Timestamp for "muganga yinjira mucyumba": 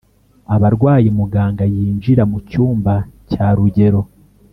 1.19-2.93